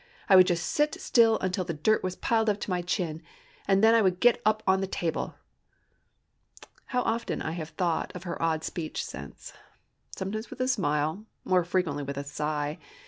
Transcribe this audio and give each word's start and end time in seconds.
I 0.27 0.35
would 0.35 0.47
just 0.47 0.65
sit 0.65 0.99
still 0.99 1.37
until 1.41 1.63
the 1.63 1.75
dirt 1.75 2.01
was 2.03 2.15
piled 2.15 2.49
up 2.49 2.59
to 2.61 2.71
my 2.71 2.81
chin, 2.81 3.21
and 3.67 3.83
then 3.83 3.93
I 3.93 4.01
would 4.01 4.19
get 4.19 4.41
upon 4.43 4.81
the 4.81 4.87
table!" 4.87 5.35
How 6.85 7.03
often 7.03 7.39
I 7.39 7.51
have 7.51 7.69
thought 7.69 8.11
of 8.15 8.23
her 8.23 8.41
odd 8.41 8.63
speech 8.63 9.05
since! 9.05 9.53
sometimes 10.09 10.49
with 10.49 10.59
a 10.59 10.67
smile—more 10.67 11.63
frequently 11.65 12.01
with 12.01 12.17
a 12.17 12.23
sigh. 12.23 12.79